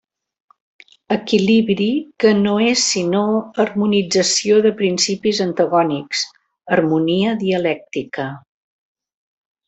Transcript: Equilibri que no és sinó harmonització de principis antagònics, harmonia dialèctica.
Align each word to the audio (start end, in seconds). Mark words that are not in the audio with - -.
Equilibri 1.15 1.89
que 2.23 2.29
no 2.37 2.53
és 2.69 2.85
sinó 2.93 3.19
harmonització 3.63 4.57
de 4.67 4.71
principis 4.79 5.41
antagònics, 5.45 6.23
harmonia 6.77 7.35
dialèctica. 7.47 8.27